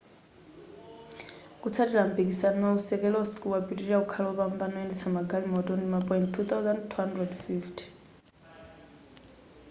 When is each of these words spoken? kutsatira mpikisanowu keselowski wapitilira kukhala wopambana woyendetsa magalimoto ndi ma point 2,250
kutsatira 1.61 2.01
mpikisanowu 2.11 2.77
keselowski 2.87 3.45
wapitilira 3.53 3.97
kukhala 4.03 4.27
wopambana 4.29 4.75
woyendetsa 4.75 5.07
magalimoto 5.15 5.71
ndi 5.75 5.87
ma 5.93 5.99
point 6.07 6.27
2,250 6.35 7.85